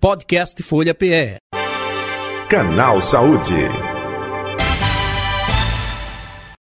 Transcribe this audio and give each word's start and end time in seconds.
Podcast 0.00 0.62
Folha 0.62 0.94
PE. 0.94 1.36
Canal 2.48 3.02
Saúde. 3.02 3.52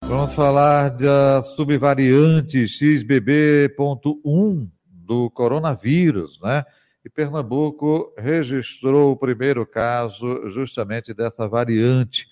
Vamos 0.04 0.34
falar 0.34 0.90
da 0.90 1.42
subvariante 1.42 2.68
XBB.1 2.68 4.70
do 4.84 5.32
coronavírus, 5.32 6.38
né? 6.42 6.66
E 7.06 7.10
Pernambuco 7.10 8.14
registrou 8.18 9.14
o 9.14 9.18
primeiro 9.18 9.66
caso 9.66 10.50
justamente 10.50 11.14
dessa 11.14 11.48
variante 11.48 12.28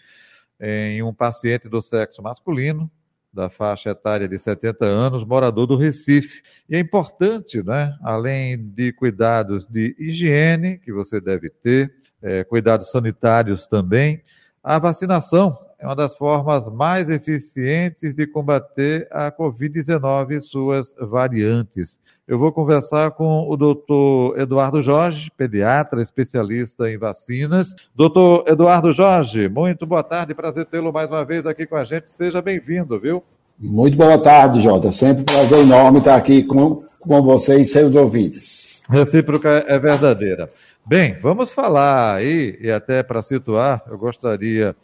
em 0.60 1.02
um 1.02 1.14
paciente 1.14 1.70
do 1.70 1.82
sexo 1.82 2.22
masculino, 2.22 2.92
da 3.38 3.52
faixa 3.52 3.92
etária 3.92 4.28
de 4.28 4.40
70 4.40 4.84
anos, 4.84 5.24
morador 5.24 5.68
do 5.68 5.78
Recife. 5.78 6.42
E 6.68 6.76
é 6.76 6.80
importante, 6.80 7.62
né? 7.62 7.96
Além 8.02 8.58
de 8.58 8.92
cuidados 8.92 9.68
de 9.68 9.96
higiene, 10.00 10.80
que 10.80 10.92
você 10.92 11.22
deve 11.22 11.52
ter, 11.52 11.94
é, 12.20 12.44
cuidados 12.44 12.90
sanitários 12.90 13.68
também, 13.68 14.24
a 14.64 14.80
vacinação 14.80 15.56
é 15.80 15.86
uma 15.86 15.96
das 15.96 16.16
formas 16.16 16.68
mais 16.68 17.08
eficientes 17.08 18.16
de 18.16 18.26
combater 18.26 19.08
a 19.12 19.32
Covid-19 19.32 20.32
e 20.32 20.42
suas 20.42 20.96
variantes. 21.00 22.00
Eu 22.28 22.40
vou 22.40 22.52
conversar 22.52 23.12
com 23.12 23.48
o 23.48 23.56
doutor 23.56 24.40
Eduardo 24.40 24.82
Jorge, 24.82 25.32
pediatra, 25.38 26.02
especialista 26.02 26.90
em 26.90 26.98
vacinas. 26.98 27.76
Doutor 27.96 28.44
Eduardo 28.48 28.92
Jorge, 28.92 29.48
muito 29.48 29.86
boa 29.86 30.04
tarde, 30.04 30.34
prazer 30.34 30.66
tê-lo 30.66 30.92
mais 30.92 31.12
uma 31.12 31.24
vez 31.24 31.46
aqui 31.46 31.68
com 31.68 31.76
a 31.76 31.84
gente. 31.84 32.10
Seja 32.10 32.42
bem-vindo, 32.42 33.00
viu? 33.00 33.24
Muito 33.60 33.96
boa 33.96 34.18
tarde, 34.18 34.62
Jota. 34.62 34.92
Sempre 34.92 35.22
um 35.22 35.26
prazer 35.26 35.60
enorme 35.60 36.00
estar 36.00 36.16
aqui 36.16 36.44
com, 36.44 36.84
com 37.02 37.22
você 37.22 37.58
e 37.58 37.68
seus 37.68 37.94
ouvintes. 37.94 38.82
Recíproca 38.90 39.64
é 39.68 39.78
verdadeira. 39.78 40.52
Bem, 40.84 41.20
vamos 41.22 41.52
falar 41.52 42.16
aí, 42.16 42.58
e 42.62 42.72
até 42.72 43.04
para 43.04 43.22
situar, 43.22 43.84
eu 43.88 43.98
gostaria 43.98 44.76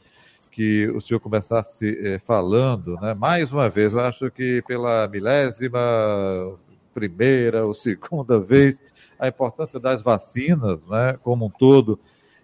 que 0.53 0.87
o 0.89 1.01
senhor 1.01 1.19
começasse 1.19 1.97
eh, 1.99 2.19
falando, 2.19 2.95
né? 3.01 3.15
Mais 3.15 3.51
uma 3.51 3.69
vez, 3.69 3.91
eu 3.91 3.99
acho 3.99 4.29
que 4.29 4.61
pela 4.67 5.07
milésima 5.07 5.79
primeira 6.93 7.65
ou 7.65 7.73
segunda 7.73 8.39
vez, 8.39 8.79
a 9.17 9.27
importância 9.27 9.79
das 9.79 10.03
vacinas, 10.03 10.79
né? 10.85 11.17
Como 11.23 11.47
um 11.47 11.49
todo, 11.49 11.99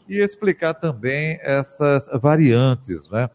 e 0.07 0.17
explicar 0.17 0.73
também 0.73 1.39
essas 1.43 2.09
variantes, 2.19 3.07
né? 3.11 3.29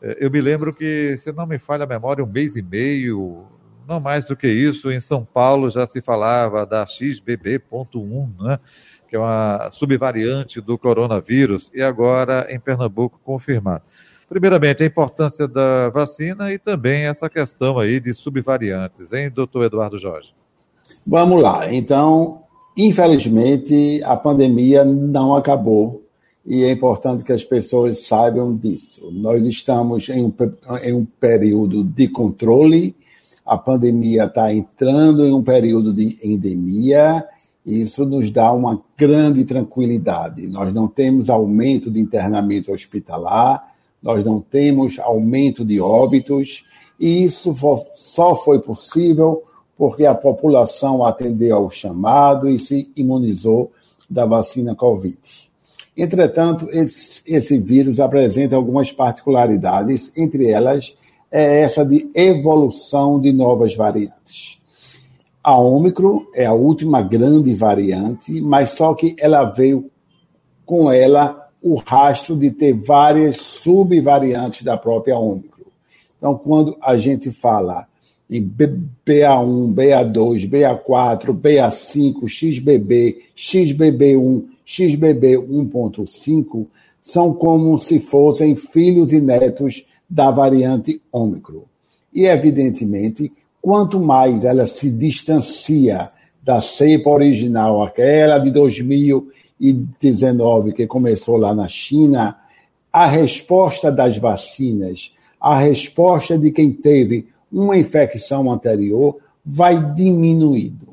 Eh, 0.00 0.18
eu 0.20 0.30
me 0.30 0.40
lembro 0.40 0.72
que, 0.72 1.16
se 1.18 1.32
não 1.32 1.44
me 1.44 1.58
falha 1.58 1.82
a 1.82 1.88
memória, 1.88 2.24
um 2.24 2.28
mês 2.28 2.54
e 2.54 2.62
meio, 2.62 3.44
não 3.88 3.98
mais 3.98 4.24
do 4.24 4.36
que 4.36 4.46
isso, 4.46 4.92
em 4.92 5.00
São 5.00 5.24
Paulo 5.24 5.68
já 5.68 5.84
se 5.84 6.00
falava 6.00 6.64
da 6.64 6.86
XBB.1, 6.86 8.40
né? 8.40 8.60
que 9.08 9.16
é 9.16 9.18
uma 9.18 9.68
subvariante 9.72 10.60
do 10.60 10.78
coronavírus, 10.78 11.70
e 11.74 11.82
agora 11.82 12.46
em 12.48 12.58
Pernambuco 12.58 13.20
confirmado. 13.22 13.82
Primeiramente, 14.32 14.82
a 14.82 14.86
importância 14.86 15.46
da 15.46 15.90
vacina 15.90 16.50
e 16.50 16.58
também 16.58 17.04
essa 17.04 17.28
questão 17.28 17.78
aí 17.78 18.00
de 18.00 18.14
subvariantes, 18.14 19.12
hein, 19.12 19.30
doutor 19.30 19.64
Eduardo 19.66 19.98
Jorge? 19.98 20.32
Vamos 21.06 21.42
lá. 21.42 21.70
Então, 21.70 22.40
infelizmente, 22.74 24.02
a 24.02 24.16
pandemia 24.16 24.86
não 24.86 25.36
acabou 25.36 26.02
e 26.46 26.64
é 26.64 26.72
importante 26.72 27.24
que 27.24 27.32
as 27.32 27.44
pessoas 27.44 28.06
saibam 28.06 28.56
disso. 28.56 29.10
Nós 29.12 29.46
estamos 29.46 30.08
em 30.08 30.24
um, 30.24 30.32
em 30.82 30.94
um 30.94 31.04
período 31.04 31.84
de 31.84 32.08
controle, 32.08 32.96
a 33.44 33.58
pandemia 33.58 34.24
está 34.24 34.50
entrando 34.50 35.26
em 35.26 35.32
um 35.34 35.42
período 35.42 35.92
de 35.92 36.18
endemia, 36.24 37.22
e 37.66 37.82
isso 37.82 38.06
nos 38.06 38.30
dá 38.30 38.50
uma 38.50 38.80
grande 38.96 39.44
tranquilidade. 39.44 40.46
Nós 40.46 40.72
não 40.72 40.88
temos 40.88 41.28
aumento 41.28 41.90
de 41.90 42.00
internamento 42.00 42.72
hospitalar, 42.72 43.71
nós 44.02 44.24
não 44.24 44.40
temos 44.40 44.98
aumento 44.98 45.64
de 45.64 45.80
óbitos, 45.80 46.64
e 46.98 47.24
isso 47.24 47.54
só 47.94 48.34
foi 48.34 48.60
possível 48.60 49.44
porque 49.76 50.04
a 50.04 50.14
população 50.14 51.04
atendeu 51.04 51.56
ao 51.56 51.70
chamado 51.70 52.48
e 52.48 52.58
se 52.58 52.90
imunizou 52.96 53.70
da 54.08 54.24
vacina 54.24 54.74
Covid. 54.74 55.18
Entretanto, 55.96 56.68
esse, 56.70 57.22
esse 57.26 57.58
vírus 57.58 58.00
apresenta 58.00 58.56
algumas 58.56 58.92
particularidades, 58.92 60.10
entre 60.16 60.48
elas 60.50 60.96
é 61.30 61.62
essa 61.62 61.84
de 61.84 62.10
evolução 62.14 63.18
de 63.18 63.32
novas 63.32 63.74
variantes. 63.74 64.60
A 65.42 65.56
Ômicron 65.56 66.26
é 66.34 66.44
a 66.44 66.52
última 66.52 67.00
grande 67.02 67.54
variante, 67.54 68.40
mas 68.40 68.70
só 68.70 68.94
que 68.94 69.16
ela 69.18 69.42
veio 69.44 69.90
com 70.64 70.92
ela 70.92 71.41
o 71.62 71.76
rastro 71.76 72.36
de 72.36 72.50
ter 72.50 72.72
várias 72.72 73.36
subvariantes 73.36 74.62
da 74.62 74.76
própria 74.76 75.16
Ômicron. 75.16 75.66
Então, 76.18 76.34
quando 76.36 76.76
a 76.80 76.96
gente 76.96 77.30
fala 77.30 77.86
em 78.28 78.42
BA1, 78.42 79.74
BA2, 79.74 80.48
BA4, 80.48 81.26
BA5, 81.32 82.28
XBB, 82.28 83.22
XBB1, 83.36 84.44
XBB 84.64 85.36
1.5, 85.36 86.66
são 87.02 87.34
como 87.34 87.78
se 87.78 87.98
fossem 87.98 88.54
filhos 88.54 89.12
e 89.12 89.20
netos 89.20 89.84
da 90.08 90.30
variante 90.30 91.00
Ômicron. 91.12 91.64
E, 92.14 92.24
evidentemente, 92.24 93.32
quanto 93.60 94.00
mais 94.00 94.44
ela 94.44 94.66
se 94.66 94.90
distancia 94.90 96.10
da 96.42 96.60
cepa 96.60 97.10
original, 97.10 97.82
aquela 97.82 98.38
de 98.38 98.50
2000 98.50 99.30
19 99.70 100.72
que 100.72 100.86
começou 100.86 101.36
lá 101.36 101.54
na 101.54 101.68
China, 101.68 102.36
a 102.90 103.06
resposta 103.06 103.92
das 103.92 104.16
vacinas, 104.16 105.14
a 105.38 105.58
resposta 105.58 106.38
de 106.38 106.50
quem 106.50 106.72
teve 106.72 107.28
uma 107.52 107.76
infecção 107.76 108.50
anterior 108.50 109.18
vai 109.44 109.78
diminuindo. 109.94 110.88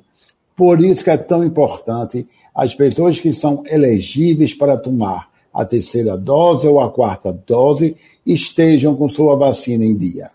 Por 0.56 0.84
isso 0.84 1.04
que 1.04 1.10
é 1.10 1.18
tão 1.18 1.44
importante 1.44 2.28
as 2.54 2.76
pessoas 2.76 3.20
que 3.20 3.32
são 3.32 3.64
elegíveis 3.66 4.54
para 4.54 4.78
tomar 4.78 5.30
a 5.54 5.66
terceira 5.66 6.18
dose 6.18 6.68
ou 6.68 6.80
a 6.80 6.92
quarta 6.92 7.32
dose 7.32 7.96
estejam 8.26 8.96
com 8.96 9.10
sua 9.10 9.36
vacina 9.36 9.86
em 9.86 9.96
dia. 9.98 10.30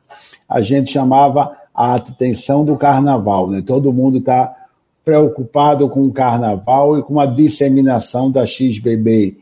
A 0.48 0.60
gente 0.60 0.92
chamava 0.92 1.56
a 1.74 1.94
atenção 1.94 2.64
do 2.64 2.76
carnaval, 2.76 3.50
né? 3.50 3.62
Todo 3.64 3.92
mundo 3.92 4.18
está 4.18 4.63
preocupado 5.04 5.88
com 5.88 6.06
o 6.06 6.12
carnaval 6.12 6.98
e 6.98 7.02
com 7.02 7.20
a 7.20 7.26
disseminação 7.26 8.30
da 8.30 8.46
XBB. 8.46 9.36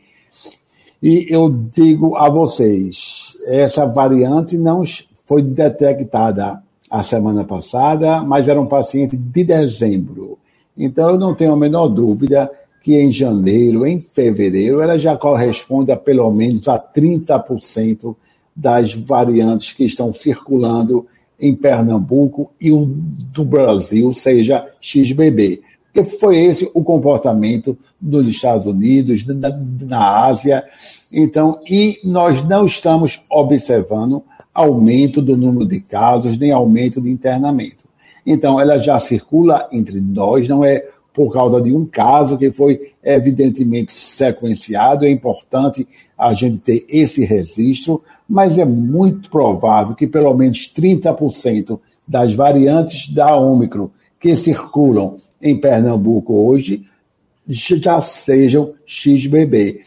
E 1.01 1.25
eu 1.29 1.49
digo 1.49 2.15
a 2.15 2.29
vocês, 2.29 3.37
essa 3.45 3.85
variante 3.85 4.57
não 4.57 4.83
foi 5.25 5.41
detectada 5.41 6.61
a 6.89 7.03
semana 7.03 7.43
passada, 7.43 8.21
mas 8.21 8.47
era 8.47 8.59
um 8.59 8.67
paciente 8.67 9.17
de 9.17 9.43
dezembro. 9.43 10.37
Então 10.77 11.09
eu 11.09 11.17
não 11.17 11.33
tenho 11.33 11.53
a 11.53 11.57
menor 11.57 11.87
dúvida 11.87 12.49
que 12.81 12.95
em 12.95 13.11
janeiro, 13.11 13.85
em 13.85 13.99
fevereiro, 13.99 14.81
ela 14.81 14.97
já 14.97 15.17
corresponde 15.17 15.91
a 15.91 15.97
pelo 15.97 16.29
menos 16.31 16.67
a 16.67 16.77
30% 16.77 18.15
das 18.55 18.93
variantes 18.93 19.73
que 19.73 19.85
estão 19.85 20.13
circulando 20.13 21.07
em 21.43 21.53
Pernambuco 21.53 22.51
e 22.59 22.71
o 22.71 22.85
do 22.85 23.43
Brasil 23.43 24.13
seja 24.13 24.65
XBB. 24.79 25.61
Porque 25.91 26.09
foi 26.17 26.39
esse 26.39 26.71
o 26.73 26.81
comportamento 26.81 27.77
dos 27.99 28.25
Estados 28.29 28.65
Unidos, 28.65 29.25
na, 29.27 29.49
na 29.81 30.25
Ásia. 30.25 30.63
Então, 31.11 31.59
e 31.69 31.99
nós 32.01 32.41
não 32.47 32.65
estamos 32.65 33.21
observando 33.29 34.23
aumento 34.53 35.21
do 35.21 35.35
número 35.35 35.67
de 35.67 35.81
casos, 35.81 36.37
nem 36.37 36.51
aumento 36.51 37.01
de 37.01 37.11
internamento. 37.11 37.83
Então, 38.25 38.59
ela 38.59 38.77
já 38.77 38.97
circula 39.01 39.67
entre 39.69 39.99
nós, 39.99 40.47
não 40.47 40.63
é 40.63 40.87
por 41.13 41.31
causa 41.31 41.61
de 41.61 41.73
um 41.73 41.85
caso 41.85 42.37
que 42.37 42.51
foi 42.51 42.93
evidentemente 43.03 43.91
sequenciado. 43.91 45.05
É 45.05 45.11
importante 45.11 45.87
a 46.17 46.33
gente 46.33 46.57
ter 46.57 46.85
esse 46.89 47.23
registro, 47.23 48.03
mas 48.27 48.57
é 48.57 48.65
muito 48.65 49.29
provável 49.29 49.95
que 49.95 50.07
pelo 50.07 50.33
menos 50.33 50.73
30% 50.73 51.79
das 52.07 52.33
variantes 52.33 53.13
da 53.13 53.35
Ômicron 53.35 53.89
que 54.19 54.35
circulam 54.35 55.17
em 55.41 55.59
Pernambuco 55.59 56.33
hoje 56.33 56.85
já 57.47 58.01
sejam 58.01 58.73
XBB. 58.85 59.81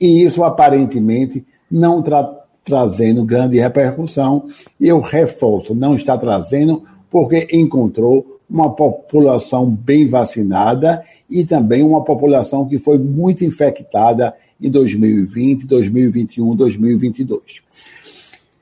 E 0.00 0.22
isso 0.22 0.44
aparentemente 0.44 1.44
não 1.70 2.00
está 2.00 2.22
trazendo 2.64 3.24
grande 3.24 3.58
repercussão. 3.58 4.44
Eu 4.78 5.00
reforço, 5.00 5.74
não 5.74 5.94
está 5.94 6.16
trazendo 6.16 6.84
porque 7.10 7.48
encontrou 7.50 8.37
uma 8.48 8.74
população 8.74 9.68
bem 9.70 10.08
vacinada 10.08 11.04
e 11.28 11.44
também 11.44 11.82
uma 11.82 12.02
população 12.02 12.66
que 12.66 12.78
foi 12.78 12.98
muito 12.98 13.44
infectada 13.44 14.34
em 14.60 14.70
2020, 14.70 15.66
2021, 15.66 16.56
2022. 16.56 17.62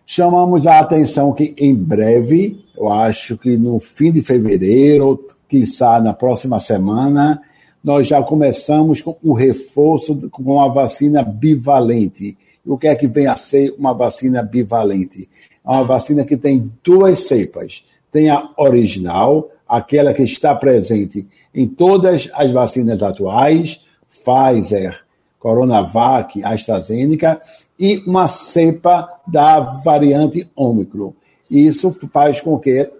Chamamos 0.04 0.66
a 0.66 0.78
atenção 0.78 1.32
que 1.32 1.54
em 1.58 1.74
breve, 1.74 2.64
eu 2.76 2.88
acho 2.88 3.36
que 3.36 3.56
no 3.56 3.80
fim 3.80 4.12
de 4.12 4.22
fevereiro, 4.22 5.26
quiçá 5.48 6.00
na 6.00 6.12
próxima 6.12 6.60
semana, 6.60 7.40
nós 7.82 8.08
já 8.08 8.22
começamos 8.22 9.00
com 9.00 9.16
o 9.22 9.32
reforço 9.32 10.28
com 10.30 10.60
a 10.60 10.68
vacina 10.68 11.22
bivalente. 11.22 12.36
O 12.64 12.76
que 12.76 12.88
é 12.88 12.94
que 12.96 13.06
vem 13.06 13.26
a 13.26 13.36
ser 13.36 13.74
uma 13.78 13.92
vacina 13.92 14.42
bivalente? 14.42 15.28
É 15.64 15.70
uma 15.70 15.84
vacina 15.84 16.24
que 16.24 16.36
tem 16.36 16.70
duas 16.82 17.20
cepas. 17.20 17.84
Tem 18.10 18.28
a 18.28 18.50
original, 18.56 19.50
aquela 19.68 20.12
que 20.14 20.22
está 20.22 20.54
presente 20.54 21.26
em 21.54 21.66
todas 21.66 22.30
as 22.34 22.50
vacinas 22.52 23.02
atuais, 23.02 23.84
Pfizer, 24.10 25.04
Coronavac, 25.38 26.42
AstraZeneca, 26.44 27.40
e 27.78 28.02
uma 28.06 28.28
cepa 28.28 29.08
da 29.26 29.60
variante 29.60 30.48
Ômicron. 30.56 31.12
Isso 31.50 31.92
faz 32.12 32.40
com 32.40 32.58
que 32.58 32.90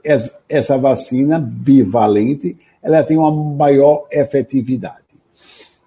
essa 0.49 0.79
vacina 0.79 1.39
bivalente 1.39 2.57
ela 2.83 3.03
tenha 3.03 3.21
uma 3.21 3.33
maior 3.33 4.07
efetividade. 4.11 5.03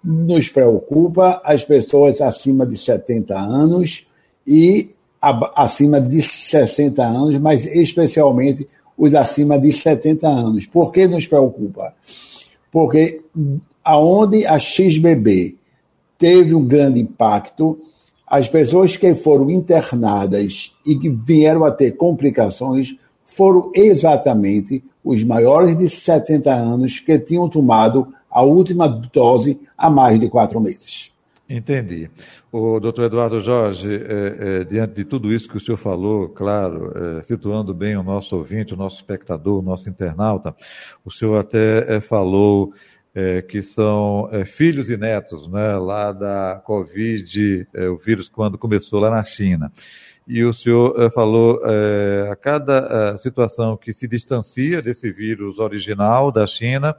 Nos 0.04 0.48
preocupa 0.48 1.40
as 1.44 1.64
pessoas 1.64 2.20
acima 2.20 2.66
de 2.66 2.76
70 2.76 3.38
anos 3.38 4.06
e 4.46 4.90
acima 5.54 6.00
de 6.00 6.22
60 6.22 7.02
anos, 7.02 7.38
mas 7.38 7.64
especialmente 7.64 8.68
os 9.00 9.14
acima 9.14 9.58
de 9.58 9.72
70 9.72 10.28
anos. 10.28 10.66
Por 10.66 10.92
que 10.92 11.08
nos 11.08 11.26
preocupa? 11.26 11.94
Porque 12.70 13.22
aonde 13.82 14.44
a 14.44 14.58
XBB 14.58 15.56
teve 16.18 16.54
um 16.54 16.66
grande 16.66 17.00
impacto, 17.00 17.80
as 18.26 18.46
pessoas 18.46 18.98
que 18.98 19.14
foram 19.14 19.50
internadas 19.50 20.76
e 20.86 20.96
que 20.96 21.08
vieram 21.08 21.64
a 21.64 21.70
ter 21.70 21.96
complicações 21.96 22.94
foram 23.24 23.72
exatamente 23.74 24.84
os 25.02 25.24
maiores 25.24 25.78
de 25.78 25.88
70 25.88 26.52
anos 26.52 27.00
que 27.00 27.18
tinham 27.18 27.48
tomado 27.48 28.06
a 28.30 28.42
última 28.42 28.86
dose 28.86 29.58
há 29.78 29.88
mais 29.88 30.20
de 30.20 30.28
quatro 30.28 30.60
meses. 30.60 31.10
Entendi. 31.50 32.08
O 32.52 32.78
doutor 32.78 33.06
Eduardo 33.06 33.40
Jorge, 33.40 33.92
é, 33.92 34.60
é, 34.60 34.64
diante 34.64 34.94
de 34.94 35.04
tudo 35.04 35.32
isso 35.32 35.48
que 35.48 35.56
o 35.56 35.60
senhor 35.60 35.76
falou, 35.76 36.28
claro, 36.28 36.92
é, 37.18 37.22
situando 37.22 37.74
bem 37.74 37.96
o 37.96 38.04
nosso 38.04 38.36
ouvinte, 38.36 38.72
o 38.72 38.76
nosso 38.76 38.98
espectador, 38.98 39.58
o 39.58 39.62
nosso 39.62 39.88
internauta, 39.88 40.54
o 41.04 41.10
senhor 41.10 41.40
até 41.40 41.96
é, 41.96 42.00
falou 42.00 42.72
é, 43.12 43.42
que 43.42 43.62
são 43.62 44.28
é, 44.30 44.44
filhos 44.44 44.90
e 44.90 44.96
netos 44.96 45.48
né, 45.48 45.76
lá 45.76 46.12
da 46.12 46.62
Covid, 46.64 47.66
o 47.92 47.96
vírus 47.96 48.28
quando 48.28 48.56
começou 48.56 49.00
lá 49.00 49.10
na 49.10 49.24
China. 49.24 49.72
E 50.28 50.44
o 50.44 50.52
senhor 50.52 51.10
falou 51.10 51.60
a 52.30 52.36
cada 52.36 53.18
situação 53.18 53.76
que 53.76 53.92
se 53.92 54.06
distancia 54.06 54.80
desse 54.80 55.10
vírus 55.10 55.58
original 55.58 56.30
da 56.30 56.46
China, 56.46 56.94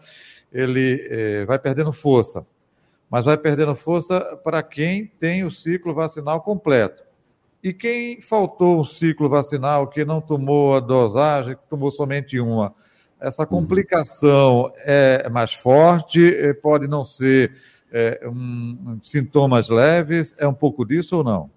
ele 0.51 1.45
vai 1.45 1.57
perdendo 1.57 1.93
força 1.93 2.45
mas 3.11 3.25
vai 3.25 3.37
perdendo 3.37 3.75
força 3.75 4.21
para 4.41 4.63
quem 4.63 5.05
tem 5.19 5.43
o 5.43 5.51
ciclo 5.51 5.93
vacinal 5.93 6.39
completo. 6.39 7.03
E 7.61 7.73
quem 7.73 8.21
faltou 8.21 8.79
o 8.79 8.85
ciclo 8.85 9.27
vacinal, 9.27 9.87
que 9.87 10.05
não 10.05 10.21
tomou 10.21 10.75
a 10.75 10.79
dosagem, 10.79 11.55
que 11.55 11.69
tomou 11.69 11.91
somente 11.91 12.39
uma, 12.39 12.73
essa 13.19 13.43
uhum. 13.43 13.49
complicação 13.49 14.71
é 14.77 15.29
mais 15.29 15.53
forte, 15.53 16.33
é, 16.33 16.53
pode 16.53 16.87
não 16.87 17.03
ser 17.03 17.51
é, 17.91 18.21
um, 18.25 18.97
sintomas 19.03 19.67
leves, 19.67 20.33
é 20.37 20.47
um 20.47 20.53
pouco 20.53 20.85
disso 20.85 21.17
ou 21.17 21.23
não? 21.23 21.49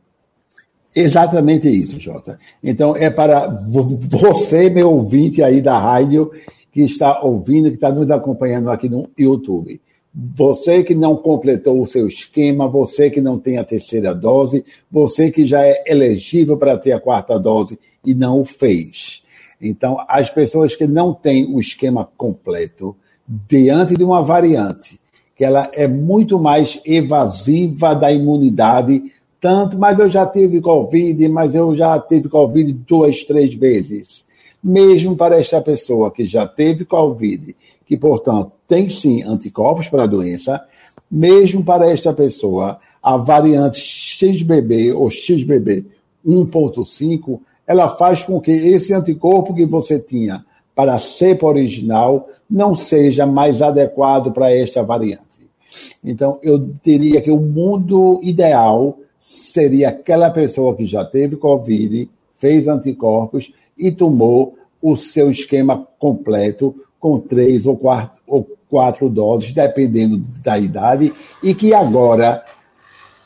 Exatamente 0.94 1.68
isso, 1.68 1.98
Jota. 1.98 2.38
Então, 2.62 2.96
é 2.96 3.10
para 3.10 3.46
você, 3.48 4.68
meu 4.68 4.90
ouvinte 4.90 5.42
aí 5.42 5.62
da 5.62 5.78
rádio, 5.78 6.32
que 6.70 6.82
está 6.82 7.20
ouvindo, 7.20 7.68
que 7.68 7.76
está 7.76 7.90
nos 7.90 8.10
acompanhando 8.10 8.70
aqui 8.70 8.88
no 8.88 9.04
YouTube. 9.16 9.80
Você 10.14 10.84
que 10.84 10.94
não 10.94 11.16
completou 11.16 11.82
o 11.82 11.88
seu 11.88 12.06
esquema, 12.06 12.68
você 12.68 13.10
que 13.10 13.20
não 13.20 13.36
tem 13.36 13.58
a 13.58 13.64
terceira 13.64 14.14
dose, 14.14 14.64
você 14.88 15.28
que 15.30 15.44
já 15.44 15.66
é 15.66 15.82
elegível 15.86 16.56
para 16.56 16.76
ter 16.76 16.92
a 16.92 17.00
quarta 17.00 17.36
dose 17.36 17.76
e 18.06 18.14
não 18.14 18.40
o 18.40 18.44
fez. 18.44 19.24
Então, 19.60 19.98
as 20.08 20.30
pessoas 20.30 20.76
que 20.76 20.86
não 20.86 21.12
têm 21.12 21.52
o 21.52 21.58
esquema 21.58 22.08
completo, 22.16 22.94
diante 23.26 23.96
de 23.96 24.04
uma 24.04 24.22
variante, 24.22 25.00
que 25.34 25.44
ela 25.44 25.68
é 25.72 25.88
muito 25.88 26.38
mais 26.38 26.80
evasiva 26.84 27.94
da 27.94 28.12
imunidade, 28.12 29.10
tanto, 29.40 29.76
mas 29.76 29.98
eu 29.98 30.08
já 30.08 30.24
tive 30.26 30.60
Covid, 30.60 31.28
mas 31.28 31.54
eu 31.54 31.74
já 31.74 31.98
tive 31.98 32.28
Covid 32.28 32.72
duas, 32.72 33.24
três 33.24 33.54
vezes. 33.54 34.23
Mesmo 34.64 35.14
para 35.14 35.38
esta 35.38 35.60
pessoa 35.60 36.10
que 36.10 36.24
já 36.24 36.46
teve 36.46 36.86
Covid 36.86 37.54
que, 37.86 37.96
portanto, 37.96 38.52
tem 38.66 38.88
sim 38.88 39.22
anticorpos 39.22 39.88
para 39.88 40.04
a 40.04 40.06
doença, 40.06 40.62
mesmo 41.10 41.62
para 41.62 41.90
esta 41.90 42.12
pessoa, 42.12 42.78
a 43.02 43.16
variante 43.16 43.78
XBB 43.78 44.92
ou 44.92 45.10
XBB 45.10 45.84
1.5, 46.26 47.40
ela 47.66 47.88
faz 47.88 48.22
com 48.22 48.40
que 48.40 48.50
esse 48.50 48.92
anticorpo 48.92 49.54
que 49.54 49.66
você 49.66 49.98
tinha 49.98 50.44
para 50.74 50.94
a 50.94 50.98
cepa 50.98 51.46
original 51.46 52.28
não 52.48 52.74
seja 52.74 53.26
mais 53.26 53.60
adequado 53.60 54.32
para 54.32 54.50
esta 54.50 54.82
variante. 54.82 55.22
Então, 56.02 56.38
eu 56.42 56.58
diria 56.82 57.20
que 57.20 57.30
o 57.30 57.38
mundo 57.38 58.20
ideal 58.22 58.98
seria 59.18 59.90
aquela 59.90 60.30
pessoa 60.30 60.74
que 60.74 60.86
já 60.86 61.04
teve 61.04 61.36
Covid, 61.36 62.08
fez 62.38 62.68
anticorpos 62.68 63.52
e 63.78 63.90
tomou 63.90 64.56
o 64.80 64.96
seu 64.96 65.30
esquema 65.30 65.86
completo 65.98 66.74
com 67.00 67.18
três 67.18 67.66
ou 67.66 67.76
quatro, 67.76 68.22
ou 68.26 68.48
quatro 68.68 69.08
doses, 69.08 69.52
dependendo 69.52 70.18
da 70.42 70.58
idade, 70.58 71.12
e 71.42 71.54
que 71.54 71.74
agora, 71.74 72.44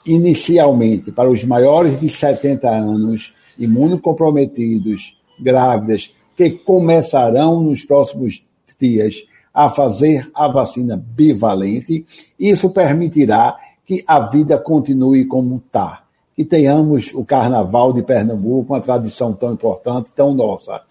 inicialmente, 0.04 1.12
para 1.12 1.30
os 1.30 1.44
maiores 1.44 1.98
de 2.00 2.08
70 2.08 2.68
anos, 2.68 3.34
imunocomprometidos, 3.58 5.20
grávidas, 5.40 6.14
que 6.36 6.50
começarão 6.50 7.62
nos 7.62 7.82
próximos 7.84 8.44
dias 8.78 9.26
a 9.52 9.68
fazer 9.68 10.30
a 10.34 10.46
vacina 10.46 10.96
bivalente, 10.96 12.06
isso 12.38 12.70
permitirá 12.70 13.56
que 13.84 14.04
a 14.06 14.20
vida 14.20 14.58
continue 14.58 15.24
como 15.24 15.62
está. 15.64 16.04
Que 16.38 16.44
tenhamos 16.44 17.12
o 17.14 17.24
Carnaval 17.24 17.92
de 17.92 18.00
Pernambuco, 18.00 18.72
uma 18.72 18.80
tradição 18.80 19.32
tão 19.32 19.54
importante, 19.54 20.10
tão 20.14 20.32
nossa. 20.32 20.82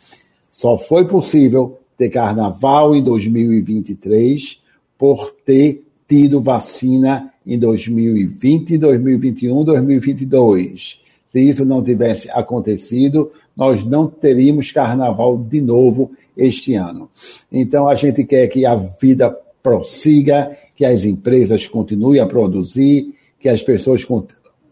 Só 0.51 0.77
foi 0.77 1.07
possível 1.07 1.79
ter 1.97 2.09
carnaval 2.09 2.93
em 2.93 3.01
2023 3.01 4.61
por 4.97 5.33
ter 5.45 5.85
tido 6.05 6.41
vacina 6.41 7.31
em 7.45 7.57
2020, 7.57 8.77
2021, 8.77 9.63
2022. 9.63 11.01
Se 11.31 11.39
isso 11.39 11.63
não 11.63 11.81
tivesse 11.81 12.29
acontecido, 12.29 13.31
nós 13.55 13.85
não 13.85 14.05
teríamos 14.05 14.73
carnaval 14.73 15.37
de 15.37 15.61
novo 15.61 16.11
este 16.35 16.75
ano. 16.75 17.09
Então 17.49 17.87
a 17.87 17.95
gente 17.95 18.25
quer 18.25 18.47
que 18.47 18.65
a 18.65 18.75
vida 18.75 19.33
prossiga, 19.63 20.57
que 20.75 20.83
as 20.83 21.05
empresas 21.05 21.65
continuem 21.69 22.19
a 22.19 22.25
produzir, 22.25 23.15
que 23.39 23.47
as 23.47 23.61
pessoas, 23.61 24.03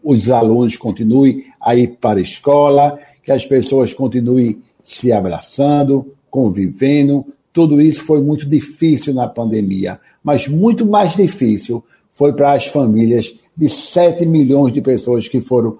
os 0.08 0.30
alunos 0.30 0.76
continuem 0.76 1.46
a 1.60 1.74
ir 1.74 1.96
para 2.00 2.20
a 2.20 2.22
escola, 2.22 2.96
que 3.24 3.32
as 3.32 3.44
pessoas 3.44 3.92
continuem 3.92 4.60
se 4.84 5.10
abraçando, 5.10 6.14
convivendo. 6.30 7.26
Tudo 7.52 7.80
isso 7.80 8.04
foi 8.04 8.22
muito 8.22 8.48
difícil 8.48 9.12
na 9.12 9.26
pandemia, 9.26 9.98
mas 10.22 10.46
muito 10.46 10.86
mais 10.86 11.16
difícil 11.16 11.82
foi 12.12 12.32
para 12.32 12.52
as 12.52 12.68
famílias 12.68 13.36
de 13.56 13.68
7 13.68 14.24
milhões 14.24 14.72
de 14.72 14.80
pessoas 14.80 15.26
que 15.26 15.40
foram 15.40 15.76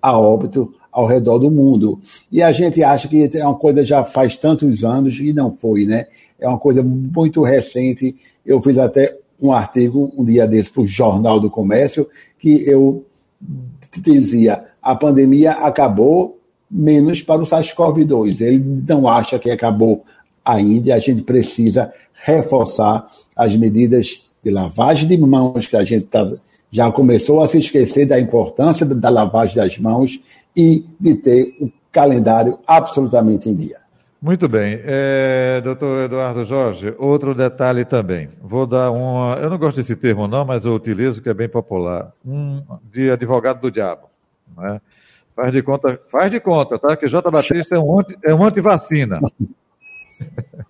a 0.00 0.18
óbito 0.18 0.72
ao 0.90 1.04
redor 1.04 1.38
do 1.38 1.50
mundo. 1.50 2.00
E 2.32 2.42
a 2.42 2.52
gente 2.52 2.82
acha 2.82 3.06
que 3.06 3.30
é 3.34 3.44
uma 3.44 3.58
coisa 3.58 3.84
já 3.84 4.02
faz 4.04 4.36
tantos 4.36 4.84
anos 4.84 5.20
e 5.20 5.34
não 5.34 5.52
foi, 5.52 5.84
né? 5.84 6.06
É 6.40 6.48
uma 6.48 6.58
coisa 6.58 6.82
muito 6.82 7.42
recente. 7.42 8.16
Eu 8.44 8.62
fiz 8.62 8.78
até 8.78 9.18
um 9.38 9.52
artigo 9.52 10.10
um 10.16 10.24
dia 10.24 10.46
desse 10.46 10.70
para 10.70 10.82
o 10.82 10.86
Jornal 10.86 11.38
do 11.38 11.50
Comércio 11.50 12.08
que 12.38 12.66
eu 12.66 13.04
dizia 13.96 14.64
a 14.82 14.94
pandemia 14.94 15.52
acabou 15.52 16.38
menos 16.70 17.22
para 17.22 17.42
o 17.42 17.46
SARS-CoV-2. 17.46 18.40
Ele 18.40 18.82
não 18.86 19.08
acha 19.08 19.38
que 19.38 19.50
acabou 19.50 20.04
ainda 20.44 20.94
a 20.94 20.98
gente 21.00 21.22
precisa 21.22 21.92
reforçar 22.12 23.08
as 23.34 23.54
medidas 23.56 24.26
de 24.44 24.50
lavagem 24.50 25.08
de 25.08 25.18
mãos, 25.18 25.66
que 25.66 25.76
a 25.76 25.82
gente 25.82 26.04
tá, 26.04 26.24
já 26.70 26.90
começou 26.92 27.42
a 27.42 27.48
se 27.48 27.58
esquecer 27.58 28.06
da 28.06 28.18
importância 28.18 28.86
da 28.86 29.08
lavagem 29.08 29.56
das 29.56 29.76
mãos 29.76 30.22
e 30.56 30.84
de 31.00 31.14
ter 31.16 31.56
o 31.60 31.70
calendário 31.90 32.58
absolutamente 32.66 33.48
em 33.48 33.54
dia. 33.54 33.78
Muito 34.20 34.48
bem. 34.48 34.80
É, 34.84 35.60
doutor 35.62 36.04
Eduardo 36.04 36.44
Jorge, 36.44 36.94
outro 36.98 37.34
detalhe 37.34 37.84
também. 37.84 38.30
Vou 38.40 38.66
dar 38.66 38.90
uma. 38.90 39.36
Eu 39.36 39.50
não 39.50 39.58
gosto 39.58 39.76
desse 39.76 39.94
termo, 39.94 40.26
não, 40.26 40.44
mas 40.44 40.64
eu 40.64 40.74
utilizo, 40.74 41.20
que 41.20 41.28
é 41.28 41.34
bem 41.34 41.48
popular. 41.48 42.12
Um 42.24 42.62
de 42.90 43.10
advogado 43.10 43.60
do 43.60 43.70
diabo. 43.70 44.08
Né? 44.56 44.80
Faz 45.34 45.52
de 45.52 45.62
conta, 45.62 46.00
faz 46.10 46.30
de 46.30 46.40
conta, 46.40 46.78
tá? 46.78 46.96
Que 46.96 47.08
J. 47.08 47.30
Batista 47.30 47.76
é 47.76 47.78
um, 47.78 48.00
anti, 48.00 48.18
é 48.24 48.34
um 48.34 48.42
antivacina. 48.42 49.20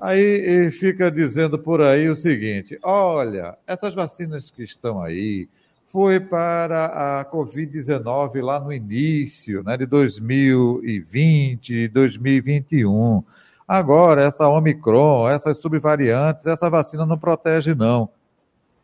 Aí 0.00 0.70
fica 0.70 1.10
dizendo 1.10 1.58
por 1.58 1.82
aí 1.82 2.08
o 2.08 2.16
seguinte: 2.16 2.78
olha, 2.82 3.58
essas 3.66 3.94
vacinas 3.94 4.48
que 4.48 4.62
estão 4.62 5.02
aí 5.02 5.46
foi 5.92 6.20
para 6.20 7.20
a 7.20 7.24
Covid-19 7.24 8.40
lá 8.42 8.60
no 8.60 8.72
início, 8.72 9.64
né, 9.64 9.76
de 9.76 9.86
2020, 9.86 11.88
2021. 11.88 13.24
Agora, 13.66 14.24
essa 14.24 14.48
Omicron, 14.48 15.28
essas 15.28 15.58
subvariantes, 15.58 16.46
essa 16.46 16.70
vacina 16.70 17.04
não 17.04 17.18
protege, 17.18 17.74
não. 17.74 18.08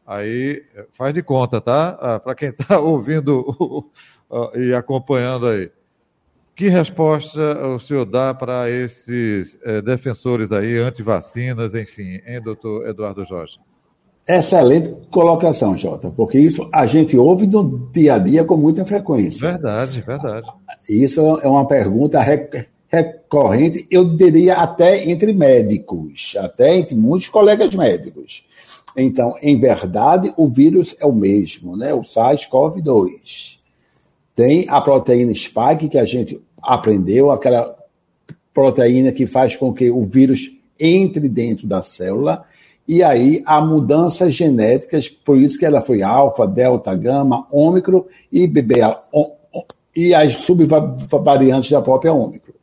Aí 0.06 0.64
faz 0.92 1.14
de 1.14 1.22
conta, 1.22 1.60
tá? 1.60 1.98
Ah, 2.00 2.20
para 2.20 2.34
quem 2.34 2.50
está 2.50 2.78
ouvindo 2.82 3.90
e 4.54 4.74
acompanhando 4.74 5.46
aí. 5.46 5.70
Que 6.54 6.68
resposta 6.68 7.40
o 7.66 7.78
senhor 7.78 8.04
dá 8.04 8.32
para 8.32 8.70
esses 8.70 9.58
é, 9.62 9.82
defensores 9.82 10.52
aí, 10.52 10.78
anti-vacinas, 10.78 11.74
enfim, 11.74 12.20
hein, 12.26 12.40
doutor 12.42 12.88
Eduardo 12.88 13.24
Jorge? 13.24 13.58
Excelente 14.28 14.92
colocação, 15.10 15.78
Jota, 15.78 16.10
porque 16.10 16.36
isso 16.38 16.68
a 16.72 16.84
gente 16.84 17.16
ouve 17.16 17.46
no 17.46 17.88
dia 17.92 18.14
a 18.14 18.18
dia 18.18 18.44
com 18.44 18.56
muita 18.56 18.84
frequência. 18.84 19.52
Verdade, 19.52 20.00
verdade. 20.00 20.48
Isso 20.88 21.20
é 21.20 21.46
uma 21.46 21.66
pergunta 21.66 22.20
recorrente, 22.88 23.86
eu 23.88 24.04
diria 24.16 24.56
até 24.56 25.08
entre 25.08 25.32
médicos, 25.32 26.34
até 26.38 26.76
entre 26.76 26.96
muitos 26.96 27.28
colegas 27.28 27.72
médicos. 27.74 28.44
Então, 28.96 29.36
em 29.40 29.60
verdade, 29.60 30.32
o 30.36 30.48
vírus 30.48 30.96
é 30.98 31.06
o 31.06 31.12
mesmo, 31.12 31.76
né? 31.76 31.94
O 31.94 32.00
SARS-CoV-2. 32.00 33.58
Tem 34.34 34.66
a 34.68 34.80
proteína 34.80 35.32
spike 35.34 35.88
que 35.88 35.98
a 35.98 36.04
gente 36.04 36.40
aprendeu, 36.62 37.30
aquela 37.30 37.76
proteína 38.52 39.12
que 39.12 39.26
faz 39.26 39.54
com 39.54 39.72
que 39.72 39.90
o 39.90 40.02
vírus 40.02 40.50
entre 40.80 41.28
dentro 41.28 41.66
da 41.66 41.82
célula, 41.82 42.44
e 42.88 43.02
aí 43.02 43.42
há 43.44 43.60
mudanças 43.60 44.34
genéticas, 44.34 45.08
por 45.08 45.36
isso 45.36 45.58
que 45.58 45.66
ela 45.66 45.80
foi 45.80 46.02
alfa, 46.02 46.46
delta, 46.46 46.94
gama, 46.94 47.46
ômicro 47.50 48.06
e 48.30 48.46
BBA, 48.46 49.02
e 49.94 50.14
as 50.14 50.36
subvariantes 50.36 51.70
da 51.70 51.82
própria 51.82 52.12
ômicro. 52.12 52.54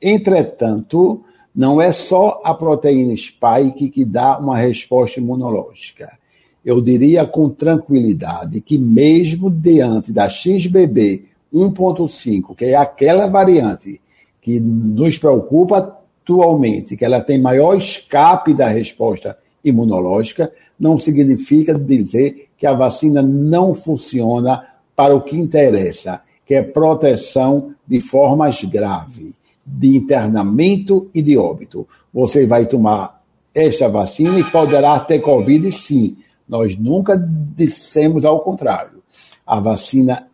Entretanto, 0.00 1.24
não 1.54 1.80
é 1.80 1.92
só 1.92 2.40
a 2.44 2.54
proteína 2.54 3.16
spike 3.16 3.88
que 3.88 4.04
dá 4.04 4.38
uma 4.38 4.58
resposta 4.58 5.18
imunológica. 5.18 6.12
Eu 6.64 6.80
diria 6.80 7.26
com 7.26 7.48
tranquilidade 7.48 8.60
que 8.60 8.78
mesmo 8.78 9.50
diante 9.50 10.12
da 10.12 10.28
XBB 10.28 11.24
1.5, 11.52 12.54
que 12.54 12.66
é 12.66 12.74
aquela 12.74 13.26
variante 13.26 14.00
que 14.40 14.60
nos 14.60 15.18
preocupa 15.18 15.78
atualmente, 16.22 16.96
que 16.96 17.04
ela 17.04 17.20
tem 17.20 17.38
maior 17.38 17.76
escape 17.76 18.54
da 18.54 18.68
resposta 18.68 19.36
imunológica, 19.64 20.52
não 20.78 20.98
significa 20.98 21.74
dizer 21.74 22.50
que 22.56 22.66
a 22.66 22.72
vacina 22.72 23.22
não 23.22 23.74
funciona 23.74 24.66
para 24.94 25.14
o 25.14 25.22
que 25.22 25.36
interessa, 25.36 26.20
que 26.46 26.54
é 26.54 26.62
proteção 26.62 27.74
de 27.86 28.00
formas 28.00 28.62
graves, 28.64 29.34
de 29.64 29.96
internamento 29.96 31.08
e 31.14 31.22
de 31.22 31.36
óbito. 31.38 31.88
Você 32.12 32.46
vai 32.46 32.66
tomar 32.66 33.22
esta 33.54 33.88
vacina 33.88 34.38
e 34.38 34.44
poderá 34.44 34.98
ter 35.00 35.20
Covid, 35.20 35.70
sim. 35.72 36.16
Nós 36.48 36.76
nunca 36.78 37.16
dissemos 37.16 38.24
ao 38.24 38.40
contrário. 38.40 39.02
A 39.46 39.60
vacina 39.60 40.26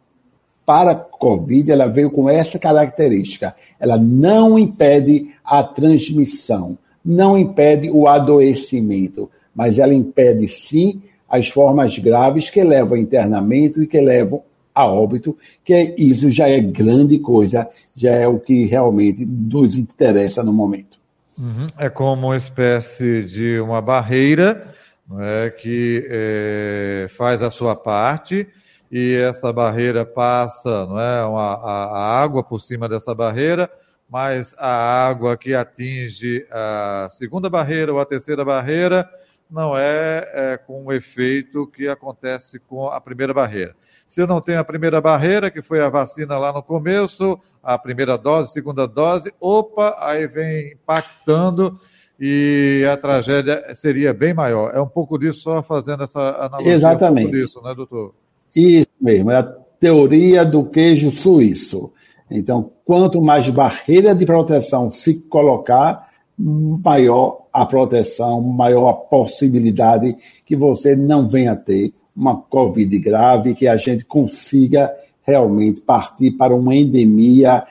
para 0.65 0.95
Covid, 0.95 1.71
ela 1.71 1.87
veio 1.87 2.11
com 2.11 2.29
essa 2.29 2.59
característica. 2.59 3.55
Ela 3.79 3.97
não 3.97 4.59
impede 4.59 5.35
a 5.45 5.63
transmissão, 5.63 6.79
não 7.11 7.37
impede 7.37 7.91
o 7.91 8.07
adoecimento, 8.07 9.29
mas 9.55 9.79
ela 9.79 9.93
impede 9.93 10.49
sim 10.49 11.03
as 11.29 11.49
formas 11.49 11.99
graves 11.99 12.51
que 12.51 12.63
levam 12.63 12.97
a 12.97 13.01
internamento 13.01 13.83
e 13.83 13.87
que 13.87 14.01
levam 14.01 14.43
a 14.75 14.87
óbito, 14.87 15.37
que 15.65 15.95
isso 15.99 16.31
já 16.31 16.49
é 16.49 16.61
grande 16.61 17.19
coisa, 17.19 17.69
já 17.97 18.13
é 18.13 18.27
o 18.27 18.39
que 18.39 18.65
realmente 18.67 19.25
nos 19.27 19.77
interessa 19.77 20.43
no 20.43 20.53
momento. 20.53 20.99
Uhum. 21.37 21.67
É 21.77 21.89
como 21.89 22.29
uma 22.29 22.37
espécie 22.37 23.25
de 23.25 23.59
uma 23.61 23.81
barreira 23.81 24.73
é, 25.19 25.51
que 25.51 26.07
é, 26.09 27.07
faz 27.11 27.43
a 27.43 27.51
sua 27.51 27.75
parte 27.75 28.47
e 28.91 29.15
essa 29.15 29.53
barreira 29.53 30.05
passa, 30.05 30.87
não 30.87 31.01
é, 31.01 31.25
uma, 31.25 31.55
a, 31.55 31.85
a, 31.85 32.23
água 32.23 32.43
por 32.43 32.61
cima 32.61 32.89
dessa 32.89 33.15
barreira, 33.15 33.71
mas 34.11 34.55
a 34.59 35.07
água 35.07 35.37
que 35.37 35.55
atinge 35.55 36.45
a 36.51 37.09
segunda 37.13 37.49
barreira 37.49 37.93
ou 37.93 38.01
a 38.01 38.05
terceira 38.05 38.45
barreira 38.45 39.09
não 39.49 39.77
é, 39.77 40.29
é 40.33 40.57
com 40.57 40.85
o 40.85 40.93
efeito 40.93 41.67
que 41.69 41.89
acontece 41.89 42.59
com 42.59 42.89
a 42.89 43.01
primeira 43.01 43.33
barreira. 43.33 43.75
Se 44.09 44.21
eu 44.21 44.27
não 44.27 44.41
tenho 44.41 44.59
a 44.59 44.65
primeira 44.65 45.01
barreira, 45.01 45.51
que 45.51 45.63
foi 45.63 45.81
a 45.81 45.89
vacina 45.89 46.37
lá 46.37 46.53
no 46.53 46.63
começo, 46.63 47.39
a 47.63 47.79
primeira 47.79 48.19
dose, 48.19 48.53
segunda 48.53 48.87
dose, 48.87 49.33
opa, 49.41 49.97
aí 50.01 50.27
vem 50.27 50.73
impactando 50.73 51.79
e 52.19 52.85
a 52.91 52.97
tragédia 52.97 53.73
seria 53.77 54.13
bem 54.13 54.35
maior. 54.35 54.75
É 54.75 54.81
um 54.81 54.89
pouco 54.89 55.17
disso, 55.17 55.41
só 55.41 55.63
fazendo 55.63 56.03
essa 56.03 56.21
analogia. 56.21 56.75
Exatamente. 56.75 57.29
Um 57.29 57.31
disso, 57.31 57.63
né, 57.63 57.75
doutor? 57.75 58.15
Isso 58.55 58.91
mesmo, 59.01 59.31
é 59.31 59.37
a 59.37 59.43
teoria 59.45 60.45
do 60.45 60.65
queijo 60.65 61.13
suíço. 61.13 61.93
Então, 62.31 62.71
quanto 62.85 63.21
mais 63.21 63.49
barreira 63.49 64.15
de 64.15 64.25
proteção 64.25 64.91
se 64.91 65.15
colocar, 65.15 66.09
maior 66.39 67.47
a 67.53 67.67
proteção, 67.67 68.41
maior 68.41 68.89
a 68.89 68.95
possibilidade 68.95 70.17
que 70.47 70.57
você 70.57 70.95
não 70.95 71.29
venha 71.29 71.57
ter 71.57 71.93
uma 72.17 72.37
Covid 72.37 72.99
grave, 72.99 73.55
que 73.55 73.67
a 73.67 73.77
gente 73.77 74.05
consiga 74.05 74.91
realmente 75.23 75.81
partir 75.81 76.33
para 76.33 76.55
uma 76.55 76.75
endemia, 76.75 77.65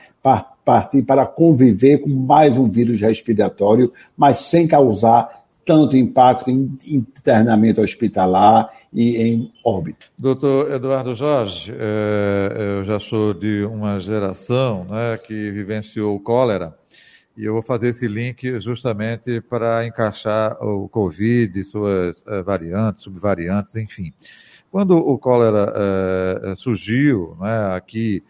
partir 0.64 1.02
para 1.02 1.26
conviver 1.26 2.00
com 2.00 2.10
mais 2.10 2.56
um 2.58 2.70
vírus 2.70 3.02
respiratório, 3.02 3.92
mas 4.16 4.38
sem 4.38 4.68
causar 4.68 5.39
tanto 5.70 5.96
impacto 5.96 6.50
em 6.50 6.76
internamento 6.84 7.80
hospitalar 7.80 8.72
e 8.92 9.18
em 9.18 9.54
óbito. 9.64 10.08
Doutor 10.18 10.72
Eduardo 10.72 11.14
Jorge, 11.14 11.72
é, 11.72 12.78
eu 12.80 12.86
já 12.86 13.00
sou 13.00 13.36
de 13.36 13.64
uma 13.66 14.00
geração 14.00 14.84
né, 14.86 15.16
que 15.20 15.52
vivenciou 15.52 16.20
cólera, 16.22 16.76
e 17.38 17.46
eu 17.46 17.54
vou 17.54 17.62
fazer 17.62 17.90
esse 17.90 18.08
link 18.08 18.60
justamente 18.60 19.42
para 19.42 19.86
encaixar 19.86 20.58
o 20.60 20.90
Covid, 20.90 21.64
suas 21.64 22.24
é, 22.26 22.42
variantes, 22.42 23.04
subvariantes, 23.04 23.76
enfim. 23.76 24.12
Quando 24.72 24.98
o 24.98 25.20
cólera 25.20 25.72
surgiu 26.56 27.38
né, 27.40 27.76
aqui 27.76 28.24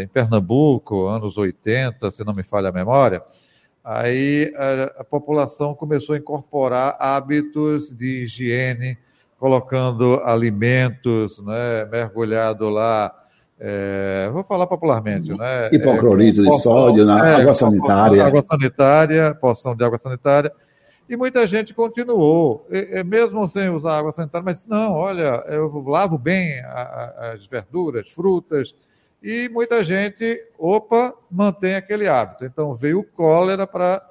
em 0.00 0.06
Pernambuco, 0.06 1.06
anos 1.06 1.36
80, 1.36 2.12
se 2.12 2.24
não 2.24 2.32
me 2.32 2.44
falha 2.44 2.68
a 2.68 2.72
memória, 2.72 3.20
aí 3.84 4.52
a, 4.56 5.00
a, 5.02 5.04
população 5.04 5.74
começou 5.74 6.14
a 6.14 6.18
incorporar 6.18 6.96
hábitos 6.98 7.94
de 7.94 8.22
higiene, 8.22 8.96
colocando 9.38 10.22
alimentos, 10.24 11.38
né, 11.38 11.84
mergulhado 11.84 12.70
lá, 12.70 13.14
é, 13.58 14.28
vou 14.32 14.42
falar 14.42 14.66
popularmente, 14.66 15.32
né? 15.36 15.70
Hipoclorito 15.72 16.40
é, 16.40 16.44
de 16.44 16.58
sódio, 16.60 17.04
na 17.04 17.28
é, 17.28 17.34
água 17.36 17.54
sanitária. 17.54 18.26
Água 18.26 18.42
sanitária, 18.42 19.34
porção 19.34 19.76
de 19.76 19.84
água 19.84 19.98
sanitária. 19.98 20.52
E 21.08 21.16
muita 21.16 21.46
gente 21.46 21.74
continuou, 21.74 22.66
e, 22.70 22.98
e 22.98 23.04
mesmo 23.04 23.48
sem 23.48 23.68
usar 23.68 23.98
água 23.98 24.10
sanitária, 24.10 24.44
mas 24.44 24.64
não, 24.66 24.92
olha, 24.92 25.44
eu 25.48 25.70
lavo 25.86 26.18
bem 26.18 26.60
a, 26.60 26.70
a, 26.70 27.32
as 27.32 27.46
verduras, 27.46 28.10
frutas, 28.10 28.74
e 29.24 29.48
muita 29.48 29.82
gente, 29.82 30.38
opa, 30.58 31.14
mantém 31.30 31.76
aquele 31.76 32.06
hábito. 32.06 32.44
Então 32.44 32.74
veio 32.74 33.00
o 33.00 33.04
cólera 33.04 33.66
para. 33.66 34.10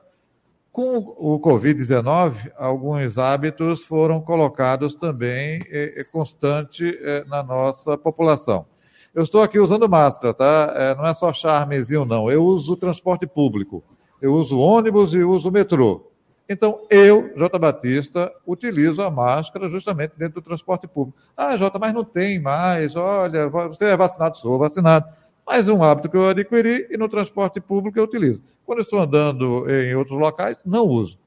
Com 0.72 0.98
o 0.98 1.39
Covid-19, 1.39 2.51
alguns 2.58 3.20
hábitos 3.20 3.84
foram 3.84 4.20
colocados 4.20 4.96
também 4.96 5.60
é, 5.70 6.01
é, 6.01 6.03
constante 6.05 6.98
é, 7.00 7.24
na 7.25 7.43
nossa 7.43 7.96
população. 7.96 8.65
Eu 9.13 9.22
estou 9.22 9.43
aqui 9.43 9.60
usando 9.60 9.88
máscara, 9.88 10.34
tá? 10.34 10.74
É, 10.75 10.96
não 10.96 11.05
é 11.05 11.13
só 11.13 11.32
charmezinho, 11.32 12.05
não. 12.05 12.32
Eu 12.32 12.43
uso 12.43 12.75
transporte 12.75 13.27
público. 13.27 13.84
Eu 14.20 14.34
uso 14.34 14.58
ônibus 14.58 15.13
e 15.13 15.20
uso 15.20 15.51
metrô. 15.51 16.12
Então, 16.48 16.82
eu, 16.90 17.32
J. 17.38 17.58
Batista, 17.58 18.32
utilizo 18.46 19.02
a 19.02 19.10
máscara 19.10 19.70
justamente 19.70 20.14
dentro 20.18 20.42
do 20.42 20.46
transporte 20.46 20.88
público. 20.88 21.18
Ah, 21.38 21.56
Jota, 21.56 21.80
mas 21.80 21.94
não 21.94 22.04
tem 22.04 22.40
mais. 22.40 22.96
Olha, 22.96 23.48
você 23.48 23.86
é 23.86 23.98
vacinado? 23.98 24.38
Sou 24.38 24.58
vacinado. 24.58 25.06
Mais 25.46 25.68
um 25.68 25.84
hábito 25.84 26.10
que 26.10 26.18
eu 26.18 26.28
adquiri 26.28 26.88
e 26.90 26.98
no 26.98 27.08
transporte 27.08 27.62
público 27.62 27.98
eu 27.98 28.04
utilizo. 28.04 28.42
Quando 28.66 28.82
estou 28.82 29.00
andando 29.00 29.70
em 29.70 29.96
outros 29.96 30.18
locais, 30.18 30.58
não 30.66 30.86
uso. 30.86 31.18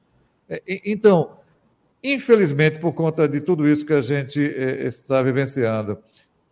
É, 0.49 0.61
então, 0.85 1.37
infelizmente, 2.03 2.79
por 2.79 2.93
conta 2.93 3.27
de 3.27 3.41
tudo 3.41 3.67
isso 3.67 3.85
que 3.85 3.93
a 3.93 4.01
gente 4.01 4.43
é, 4.43 4.87
está 4.87 5.21
vivenciando, 5.21 5.97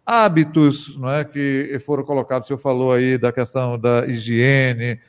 hábitos 0.05 0.95
não 0.97 1.11
é, 1.11 1.23
que 1.23 1.77
foram 1.85 2.03
colocados, 2.03 2.45
o 2.45 2.47
senhor 2.49 2.59
falou 2.59 2.93
aí 2.93 3.17
da 3.17 3.31
questão 3.31 3.79
da 3.79 4.05
higiene, 4.05 4.99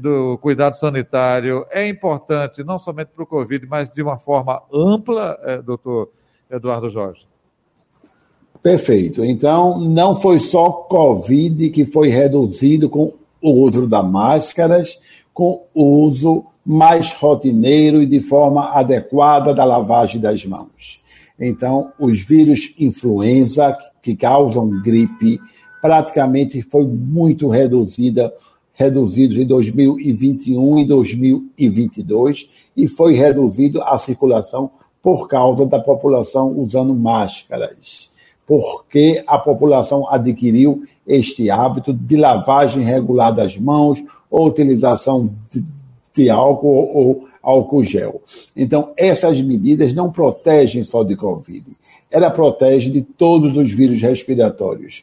do 0.00 0.36
cuidado 0.38 0.76
sanitário 0.76 1.64
é 1.70 1.86
importante 1.86 2.64
não 2.64 2.78
somente 2.78 3.10
para 3.14 3.22
o 3.22 3.26
Covid, 3.26 3.66
mas 3.66 3.88
de 3.90 4.02
uma 4.02 4.18
forma 4.18 4.62
ampla, 4.72 5.38
é, 5.44 5.62
doutor 5.62 6.10
Eduardo 6.50 6.90
Jorge? 6.90 7.26
Perfeito. 8.62 9.24
Então, 9.24 9.78
não 9.78 10.20
foi 10.20 10.40
só 10.40 10.70
Covid 10.70 11.70
que 11.70 11.86
foi 11.86 12.08
reduzido 12.08 12.88
com 12.88 13.14
o 13.40 13.50
uso 13.52 13.86
das 13.86 14.10
máscaras, 14.10 14.98
com 15.32 15.66
o 15.72 16.02
uso 16.02 16.44
mais 16.66 17.12
rotineiro 17.14 18.02
e 18.02 18.06
de 18.06 18.20
forma 18.20 18.72
adequada 18.72 19.54
da 19.54 19.64
lavagem 19.64 20.20
das 20.20 20.44
mãos. 20.44 21.02
Então, 21.38 21.92
os 21.98 22.20
vírus 22.20 22.74
influenza, 22.78 23.76
que 24.02 24.16
causam 24.16 24.82
gripe, 24.82 25.38
praticamente 25.80 26.60
foi 26.62 26.84
muito 26.84 27.48
reduzida, 27.48 28.32
reduzidos 28.78 29.36
em 29.36 29.44
2021 29.44 30.78
e 30.78 30.86
2022, 30.86 32.48
e 32.76 32.86
foi 32.86 33.12
reduzido 33.12 33.82
a 33.82 33.98
circulação 33.98 34.70
por 35.02 35.26
causa 35.26 35.66
da 35.66 35.80
população 35.80 36.52
usando 36.52 36.94
máscaras, 36.94 38.08
porque 38.46 39.22
a 39.26 39.36
população 39.36 40.08
adquiriu 40.08 40.84
este 41.04 41.50
hábito 41.50 41.92
de 41.92 42.16
lavagem 42.16 42.84
regular 42.84 43.34
das 43.34 43.56
mãos 43.56 44.02
ou 44.30 44.46
utilização 44.46 45.28
de, 45.50 45.64
de 46.14 46.30
álcool 46.30 46.90
ou 46.94 47.28
álcool 47.42 47.82
gel. 47.82 48.22
Então, 48.56 48.92
essas 48.96 49.40
medidas 49.40 49.92
não 49.92 50.12
protegem 50.12 50.84
só 50.84 51.02
de 51.02 51.16
Covid, 51.16 51.64
ela 52.08 52.30
protege 52.30 52.90
de 52.90 53.02
todos 53.02 53.56
os 53.56 53.72
vírus 53.72 54.00
respiratórios. 54.00 55.02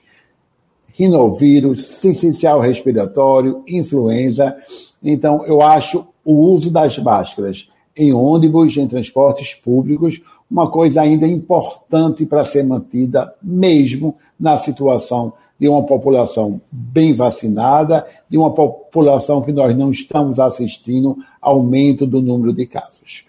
Rinovírus, 0.98 1.86
sincicial 1.86 2.62
respiratório, 2.62 3.64
influenza. 3.68 4.56
Então, 5.04 5.46
eu 5.46 5.62
acho 5.62 6.08
o 6.24 6.34
uso 6.34 6.72
das 6.72 6.98
máscaras 6.98 7.68
em 7.98 8.14
ônibus, 8.14 8.78
em 8.78 8.88
transportes 8.88 9.54
públicos, 9.54 10.22
uma 10.50 10.70
coisa 10.70 11.02
ainda 11.02 11.28
importante 11.28 12.26
para 12.26 12.44
ser 12.44 12.64
mantida, 12.64 13.34
mesmo 13.44 14.16
na 14.40 14.58
situação 14.58 15.34
de 15.60 15.68
uma 15.68 15.84
população 15.84 16.62
bem 16.72 17.14
vacinada, 17.14 18.06
de 18.30 18.38
uma 18.38 18.54
população 18.54 19.42
que 19.42 19.52
nós 19.52 19.76
não 19.76 19.92
estamos 19.92 20.40
assistindo 20.40 21.18
aumento 21.42 22.06
do 22.06 22.22
número 22.22 22.54
de 22.54 22.66
casos. 22.68 23.26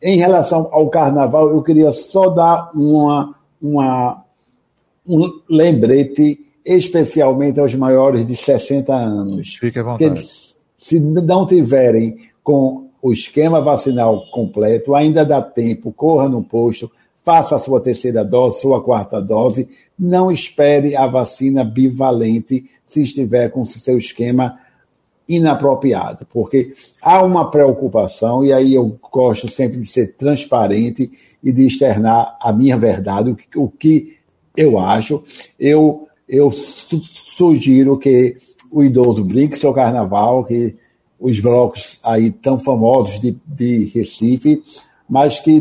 Em 0.00 0.18
relação 0.18 0.68
ao 0.72 0.88
carnaval, 0.90 1.50
eu 1.50 1.62
queria 1.62 1.90
só 1.92 2.28
dar 2.28 2.70
uma, 2.74 3.34
uma, 3.60 4.24
um 5.06 5.40
lembrete, 5.48 6.46
especialmente 6.76 7.58
aos 7.58 7.74
maiores 7.74 8.26
de 8.26 8.36
60 8.36 8.94
anos. 8.94 9.56
Fique 9.56 9.78
à 9.78 9.82
vontade. 9.82 10.26
Se 10.76 11.00
não 11.00 11.46
tiverem 11.46 12.28
com 12.42 12.88
o 13.00 13.12
esquema 13.12 13.60
vacinal 13.60 14.24
completo, 14.30 14.94
ainda 14.94 15.24
dá 15.24 15.40
tempo, 15.40 15.92
corra 15.92 16.28
no 16.28 16.42
posto, 16.42 16.90
faça 17.24 17.56
a 17.56 17.58
sua 17.58 17.80
terceira 17.80 18.24
dose, 18.24 18.60
sua 18.60 18.82
quarta 18.82 19.20
dose, 19.20 19.68
não 19.98 20.30
espere 20.30 20.94
a 20.94 21.06
vacina 21.06 21.64
bivalente 21.64 22.68
se 22.86 23.02
estiver 23.02 23.50
com 23.50 23.64
seu 23.64 23.98
esquema 23.98 24.58
inapropriado, 25.28 26.26
porque 26.32 26.72
há 27.02 27.22
uma 27.22 27.50
preocupação, 27.50 28.42
e 28.42 28.52
aí 28.52 28.74
eu 28.74 28.98
gosto 29.12 29.50
sempre 29.50 29.78
de 29.78 29.86
ser 29.86 30.14
transparente 30.16 31.10
e 31.44 31.52
de 31.52 31.66
externar 31.66 32.38
a 32.40 32.50
minha 32.50 32.78
verdade, 32.78 33.36
o 33.54 33.68
que 33.68 34.16
eu 34.56 34.78
acho. 34.78 35.22
Eu, 35.60 36.07
eu 36.28 36.52
sugiro 37.36 37.98
que 37.98 38.36
o 38.70 38.84
idoso 38.84 39.22
brinque 39.24 39.58
seu 39.58 39.72
carnaval, 39.72 40.44
que 40.44 40.76
os 41.18 41.40
blocos 41.40 41.98
aí 42.04 42.30
tão 42.30 42.60
famosos 42.60 43.20
de, 43.20 43.36
de 43.46 43.86
Recife, 43.86 44.62
mas 45.08 45.40
que, 45.40 45.60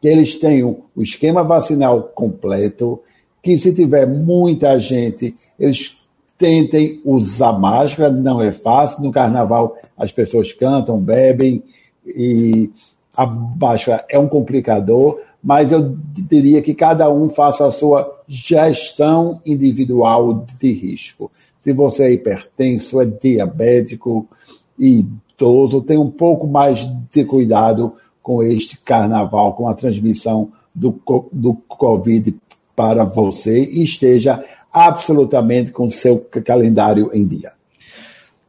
que 0.00 0.08
eles 0.08 0.36
tenham 0.36 0.84
o 0.94 1.02
esquema 1.02 1.42
vacinal 1.42 2.04
completo, 2.14 3.00
que 3.42 3.58
se 3.58 3.72
tiver 3.72 4.06
muita 4.06 4.78
gente, 4.78 5.34
eles 5.58 5.98
tentem 6.38 7.00
usar 7.04 7.52
máscara, 7.52 8.10
não 8.10 8.40
é 8.40 8.52
fácil. 8.52 9.02
No 9.02 9.10
carnaval 9.10 9.76
as 9.96 10.12
pessoas 10.12 10.52
cantam, 10.52 10.98
bebem 10.98 11.62
e 12.06 12.70
a 13.16 13.26
máscara 13.26 14.04
é 14.08 14.18
um 14.18 14.28
complicador, 14.28 15.18
mas 15.42 15.70
eu 15.70 15.96
diria 16.28 16.60
que 16.60 16.74
cada 16.74 17.10
um 17.10 17.28
faça 17.28 17.66
a 17.66 17.72
sua 17.72 18.22
gestão 18.26 19.40
individual 19.46 20.46
de 20.58 20.72
risco. 20.72 21.30
Se 21.62 21.72
você 21.72 22.04
é 22.04 22.12
hipertenso, 22.12 23.00
é 23.00 23.06
diabético, 23.06 24.26
idoso, 24.78 25.82
tenha 25.82 26.00
um 26.00 26.10
pouco 26.10 26.46
mais 26.46 26.86
de 27.10 27.24
cuidado 27.24 27.94
com 28.22 28.42
este 28.42 28.78
carnaval, 28.78 29.54
com 29.54 29.68
a 29.68 29.74
transmissão 29.74 30.52
do, 30.74 31.00
do 31.32 31.54
Covid 31.54 32.36
para 32.76 33.04
você 33.04 33.64
e 33.64 33.82
esteja 33.82 34.44
absolutamente 34.72 35.72
com 35.72 35.90
seu 35.90 36.18
calendário 36.44 37.10
em 37.12 37.26
dia. 37.26 37.52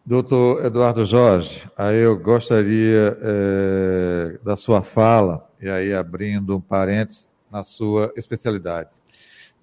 Doutor 0.05 0.65
Eduardo 0.65 1.05
Jorge, 1.05 1.61
aí 1.77 1.97
eu 1.97 2.17
gostaria 2.17 3.17
é, 3.21 4.39
da 4.43 4.55
sua 4.55 4.81
fala, 4.81 5.48
e 5.61 5.69
aí 5.69 5.93
abrindo 5.93 6.55
um 6.55 6.61
parênteses, 6.61 7.27
na 7.51 7.63
sua 7.63 8.13
especialidade. 8.15 8.89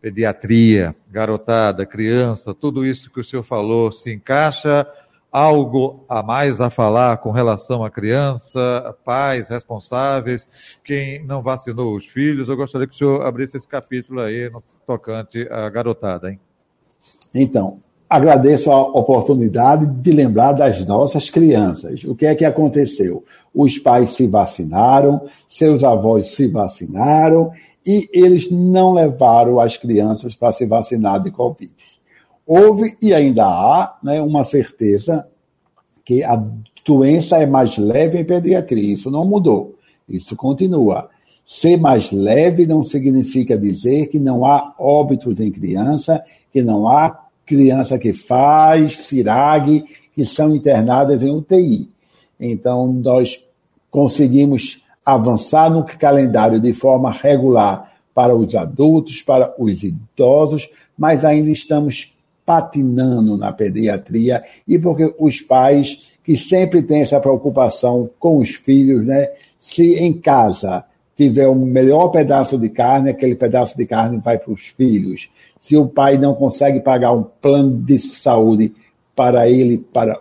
Pediatria, 0.00 0.94
garotada, 1.10 1.86
criança, 1.86 2.52
tudo 2.52 2.84
isso 2.84 3.10
que 3.10 3.20
o 3.20 3.24
senhor 3.24 3.42
falou 3.42 3.90
se 3.90 4.12
encaixa 4.12 4.86
algo 5.30 6.04
a 6.08 6.22
mais 6.22 6.60
a 6.60 6.70
falar 6.70 7.18
com 7.18 7.30
relação 7.30 7.84
à 7.84 7.90
criança, 7.90 8.96
pais 9.04 9.48
responsáveis, 9.48 10.48
quem 10.82 11.24
não 11.24 11.42
vacinou 11.42 11.96
os 11.96 12.06
filhos? 12.06 12.48
Eu 12.48 12.56
gostaria 12.56 12.86
que 12.86 12.94
o 12.94 12.96
senhor 12.96 13.26
abrisse 13.26 13.56
esse 13.56 13.66
capítulo 13.66 14.20
aí 14.20 14.48
no 14.48 14.62
tocante 14.86 15.46
à 15.50 15.68
garotada, 15.68 16.30
hein? 16.30 16.40
Então, 17.34 17.82
agradeço 18.08 18.70
a 18.70 18.80
oportunidade 18.80 19.86
de 19.86 20.12
lembrar 20.12 20.52
das 20.52 20.84
nossas 20.86 21.30
crianças. 21.30 22.04
O 22.04 22.14
que 22.14 22.26
é 22.26 22.34
que 22.34 22.44
aconteceu? 22.44 23.24
Os 23.54 23.78
pais 23.78 24.10
se 24.10 24.26
vacinaram, 24.26 25.22
seus 25.48 25.82
avós 25.82 26.28
se 26.28 26.46
vacinaram 26.46 27.50
e 27.86 28.08
eles 28.12 28.50
não 28.50 28.92
levaram 28.92 29.58
as 29.58 29.76
crianças 29.76 30.34
para 30.34 30.52
se 30.52 30.66
vacinar 30.66 31.22
de 31.22 31.30
Covid 31.30 31.72
houve 32.46 32.96
e 33.02 33.12
ainda 33.12 33.44
há 33.44 33.98
né, 34.02 34.22
uma 34.22 34.44
certeza 34.44 35.26
que 36.04 36.22
a 36.22 36.40
doença 36.84 37.38
é 37.38 37.46
mais 37.46 37.76
leve 37.76 38.20
em 38.20 38.24
pediatria. 38.24 38.94
Isso 38.94 39.10
não 39.10 39.24
mudou. 39.24 39.74
Isso 40.08 40.36
continua. 40.36 41.10
Ser 41.44 41.76
mais 41.76 42.12
leve 42.12 42.64
não 42.64 42.84
significa 42.84 43.58
dizer 43.58 44.06
que 44.06 44.20
não 44.20 44.46
há 44.46 44.74
óbitos 44.78 45.40
em 45.40 45.50
criança, 45.50 46.22
que 46.52 46.62
não 46.62 46.86
há 46.86 47.25
criança 47.46 47.98
que 47.98 48.12
faz 48.12 48.98
CIRAG, 48.98 49.84
que 50.12 50.26
são 50.26 50.54
internadas 50.54 51.22
em 51.22 51.30
UTI. 51.30 51.88
Então, 52.38 52.92
nós 52.92 53.42
conseguimos 53.90 54.82
avançar 55.04 55.70
no 55.70 55.84
calendário 55.84 56.60
de 56.60 56.72
forma 56.72 57.10
regular 57.10 57.92
para 58.12 58.34
os 58.34 58.54
adultos, 58.54 59.22
para 59.22 59.54
os 59.58 59.82
idosos, 59.82 60.68
mas 60.98 61.24
ainda 61.24 61.50
estamos 61.50 62.14
patinando 62.44 63.36
na 63.36 63.52
pediatria 63.52 64.44
e 64.66 64.78
porque 64.78 65.14
os 65.18 65.40
pais 65.40 66.06
que 66.24 66.36
sempre 66.36 66.82
têm 66.82 67.02
essa 67.02 67.20
preocupação 67.20 68.10
com 68.18 68.38
os 68.38 68.50
filhos, 68.50 69.04
né? 69.04 69.30
Se 69.58 69.94
em 69.96 70.12
casa 70.12 70.84
tiver 71.16 71.46
o 71.46 71.54
melhor 71.54 72.08
pedaço 72.08 72.58
de 72.58 72.68
carne, 72.68 73.10
aquele 73.10 73.34
pedaço 73.34 73.76
de 73.76 73.86
carne 73.86 74.18
vai 74.18 74.38
para 74.38 74.52
os 74.52 74.66
filhos. 74.68 75.30
Se 75.66 75.76
o 75.76 75.88
pai 75.88 76.16
não 76.16 76.32
consegue 76.32 76.78
pagar 76.78 77.12
um 77.12 77.24
plano 77.24 77.76
de 77.76 77.98
saúde 77.98 78.72
para 79.16 79.50
ele, 79.50 79.78
para 79.78 80.16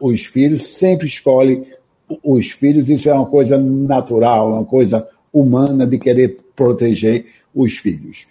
os 0.00 0.24
filhos, 0.24 0.66
sempre 0.66 1.06
escolhe 1.06 1.64
os 2.24 2.50
filhos. 2.50 2.88
Isso 2.88 3.08
é 3.08 3.14
uma 3.14 3.26
coisa 3.26 3.56
natural, 3.56 4.54
uma 4.54 4.64
coisa 4.64 5.08
humana 5.32 5.86
de 5.86 5.96
querer 5.96 6.38
proteger 6.56 7.26
os 7.54 7.78
filhos. 7.78 8.26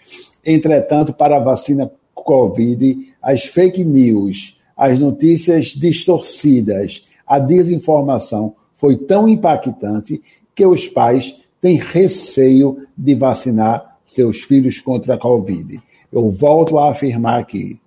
Entretanto, 0.45 1.13
para 1.13 1.37
a 1.37 1.39
vacina 1.39 1.89
Covid, 2.13 3.13
as 3.21 3.45
fake 3.45 3.85
news, 3.85 4.59
as 4.75 4.99
notícias 4.99 5.67
distorcidas, 5.67 7.07
a 7.25 7.39
desinformação 7.39 8.53
foi 8.75 8.97
tão 8.97 9.29
impactante 9.29 10.21
que 10.53 10.65
os 10.65 10.89
pais 10.89 11.39
têm 11.61 11.77
receio 11.77 12.85
de 12.97 13.15
vacinar 13.15 13.97
seus 14.05 14.41
filhos 14.41 14.81
contra 14.81 15.13
a 15.13 15.17
Covid. 15.17 15.81
Eu 16.11 16.31
volto 16.31 16.77
a 16.77 16.91
afirmar 16.91 17.39
aqui, 17.39 17.79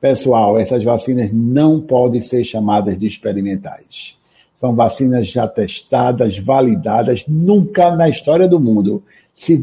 pessoal, 0.00 0.58
essas 0.58 0.82
vacinas 0.84 1.32
não 1.32 1.80
podem 1.80 2.20
ser 2.20 2.44
chamadas 2.44 2.98
de 2.98 3.06
experimentais. 3.06 4.16
São 4.60 4.74
vacinas 4.74 5.28
já 5.28 5.46
testadas, 5.46 6.38
validadas. 6.38 7.24
Nunca 7.26 7.94
na 7.94 8.08
história 8.08 8.48
do 8.48 8.58
mundo 8.58 9.02
se 9.34 9.60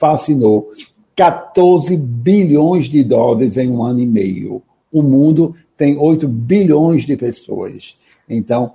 vacinou 0.00 0.72
14 1.14 1.96
bilhões 1.96 2.86
de 2.86 3.04
dólares 3.04 3.56
em 3.56 3.70
um 3.70 3.82
ano 3.82 4.00
e 4.00 4.06
meio. 4.06 4.62
O 4.90 5.02
mundo 5.02 5.54
tem 5.76 5.96
8 5.96 6.26
bilhões 6.26 7.06
de 7.06 7.16
pessoas. 7.16 7.96
Então, 8.28 8.74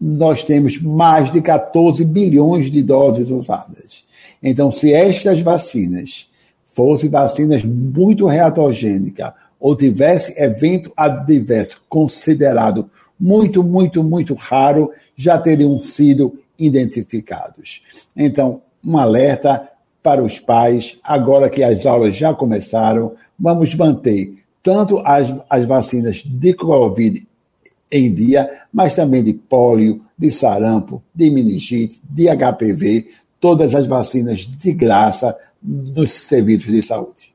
nós 0.00 0.42
temos 0.44 0.80
mais 0.80 1.32
de 1.32 1.40
14 1.40 2.04
bilhões 2.04 2.70
de 2.70 2.82
doses 2.82 3.30
usadas. 3.30 4.04
Então, 4.42 4.70
se 4.72 4.92
estas 4.92 5.40
vacinas 5.40 6.30
fossem 6.74 7.08
vacinas 7.08 7.64
muito 7.64 8.26
reatogênicas 8.26 9.32
ou 9.58 9.74
tivesse 9.76 10.34
evento 10.42 10.92
adverso 10.96 11.80
considerado 11.88 12.90
muito, 13.18 13.62
muito, 13.62 14.02
muito 14.02 14.34
raro, 14.34 14.90
já 15.16 15.38
teriam 15.38 15.78
sido 15.78 16.38
identificados. 16.58 17.82
Então, 18.14 18.60
um 18.84 18.98
alerta 18.98 19.68
para 20.02 20.22
os 20.22 20.38
pais, 20.38 20.98
agora 21.02 21.48
que 21.48 21.64
as 21.64 21.86
aulas 21.86 22.14
já 22.14 22.34
começaram, 22.34 23.14
vamos 23.38 23.74
manter 23.74 24.34
tanto 24.62 24.98
as, 25.04 25.32
as 25.48 25.66
vacinas 25.66 26.22
de 26.24 26.54
Covid 26.54 27.26
em 27.90 28.12
dia, 28.12 28.50
mas 28.72 28.94
também 28.94 29.22
de 29.22 29.32
pólio, 29.32 30.02
de 30.18 30.30
sarampo, 30.30 31.02
de 31.14 31.30
meningite, 31.30 32.00
de 32.10 32.26
HPV, 32.28 33.08
todas 33.38 33.74
as 33.74 33.86
vacinas 33.86 34.40
de 34.40 34.72
graça 34.72 35.36
nos 35.64 36.12
serviços 36.12 36.70
de 36.70 36.82
saúde. 36.82 37.34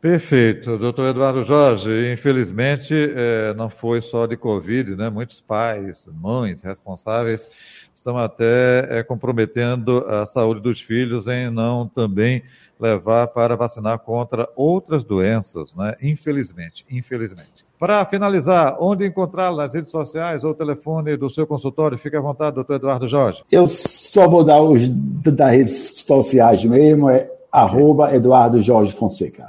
Perfeito. 0.00 0.76
Doutor 0.78 1.10
Eduardo 1.10 1.44
Jorge, 1.44 2.12
infelizmente 2.12 2.92
é, 2.92 3.54
não 3.54 3.70
foi 3.70 4.00
só 4.00 4.26
de 4.26 4.36
Covid, 4.36 4.96
né? 4.96 5.08
Muitos 5.08 5.40
pais, 5.40 6.04
mães 6.12 6.60
responsáveis 6.60 7.46
estão 7.94 8.18
até 8.18 8.98
é, 8.98 9.02
comprometendo 9.04 10.04
a 10.08 10.26
saúde 10.26 10.60
dos 10.60 10.80
filhos 10.80 11.28
em 11.28 11.48
não 11.50 11.86
também 11.86 12.42
levar 12.80 13.28
para 13.28 13.54
vacinar 13.54 14.00
contra 14.00 14.48
outras 14.56 15.04
doenças, 15.04 15.72
né? 15.72 15.94
Infelizmente, 16.02 16.84
infelizmente. 16.90 17.64
Para 17.78 18.04
finalizar, 18.04 18.76
onde 18.80 19.06
encontrá-lo 19.06 19.56
nas 19.56 19.72
redes 19.72 19.92
sociais 19.92 20.42
ou 20.42 20.52
telefone 20.52 21.16
do 21.16 21.30
seu 21.30 21.46
consultório? 21.46 21.96
Fique 21.96 22.16
à 22.16 22.20
vontade, 22.20 22.56
doutor 22.56 22.74
Eduardo 22.74 23.06
Jorge. 23.06 23.42
Eu 23.52 23.68
só 23.68 24.28
vou 24.28 24.42
dar 24.42 24.60
os 24.60 24.88
das 24.88 25.50
redes 25.52 26.04
sociais 26.04 26.64
mesmo, 26.64 27.08
é 27.08 27.30
arroba 27.52 28.14
Eduardo 28.14 28.62
Jorge 28.62 28.92
Fonseca. 28.92 29.46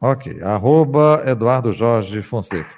Ok, 0.00 0.42
arroba 0.42 1.22
Eduardo 1.26 1.72
Jorge 1.72 2.22
Fonseca. 2.22 2.70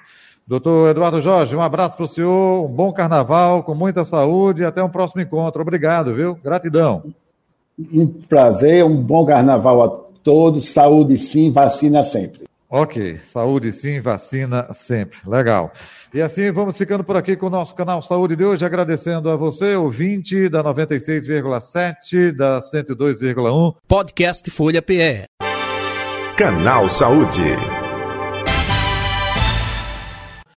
Doutor 0.46 0.90
Eduardo 0.90 1.20
Jorge, 1.20 1.57
um 1.57 1.62
abraço 1.62 1.96
para 1.96 2.05
o 2.05 2.09
senhor, 2.09 2.64
um 2.64 2.68
bom 2.68 2.92
carnaval, 2.92 3.64
com 3.64 3.74
muita 3.74 4.05
saúde 4.05 4.62
e 4.62 4.64
até 4.64 4.83
um 4.83 4.88
próximo 4.88 5.20
encontro. 5.20 5.62
Obrigado, 5.62 6.14
viu? 6.14 6.37
Gratidão. 6.37 7.02
Um 7.92 8.07
prazer, 8.07 8.85
um 8.85 8.96
bom 8.96 9.26
carnaval 9.26 9.83
a 9.83 9.88
todos. 10.22 10.66
Saúde 10.66 11.18
sim, 11.18 11.50
vacina 11.50 12.05
sempre. 12.05 12.45
Ok, 12.68 13.18
saúde 13.18 13.72
sim, 13.72 14.00
vacina 14.00 14.72
sempre. 14.72 15.18
Legal. 15.26 15.72
E 16.12 16.20
assim 16.20 16.50
vamos 16.50 16.76
ficando 16.76 17.05
por 17.05 17.16
aqui 17.16 17.37
com 17.37 17.46
o 17.46 17.50
nosso 17.50 17.74
canal 17.74 18.02
Saúde 18.02 18.35
de 18.35 18.44
hoje, 18.44 18.64
agradecendo 18.64 19.31
a 19.31 19.37
você, 19.37 19.76
ouvinte 19.76 20.48
da 20.48 20.64
96,7, 20.64 22.33
da 22.33 22.59
102,1. 22.61 23.76
Podcast 23.87 24.50
Folha 24.50 24.83
PE. 24.83 25.24
Canal 26.37 26.90
Saúde. 26.90 27.75